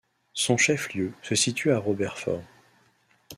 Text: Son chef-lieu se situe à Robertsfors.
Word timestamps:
Son 0.33 0.57
chef-lieu 0.57 1.13
se 1.21 1.35
situe 1.35 1.69
à 1.71 1.77
Robertsfors. 1.77 2.41